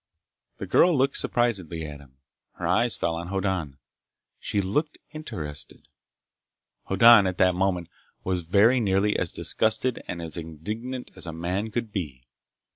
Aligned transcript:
The 0.57 0.65
girl 0.65 0.97
looked 0.97 1.17
surprisedly 1.17 1.85
at 1.85 1.99
him. 1.99 2.17
Her 2.53 2.65
eyes 2.65 2.95
fell 2.95 3.13
on 3.13 3.27
Hoddan. 3.27 3.77
She 4.39 4.59
looked 4.59 4.97
interested. 5.11 5.89
Hoddan, 6.89 7.27
at 7.27 7.37
that 7.37 7.53
moment, 7.53 7.87
was 8.23 8.41
very 8.41 8.79
nearly 8.79 9.15
as 9.19 9.31
disgusted 9.31 10.03
and 10.07 10.19
as 10.19 10.37
indignant 10.37 11.11
as 11.15 11.27
a 11.27 11.31
man 11.33 11.69
could 11.69 11.91
be. 11.91 12.23